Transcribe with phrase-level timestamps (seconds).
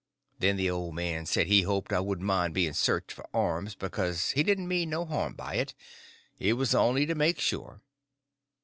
[0.39, 4.31] Then the old man said he hoped I wouldn't mind being searched for arms, because
[4.31, 7.81] he didn't mean no harm by it—it was only to make sure.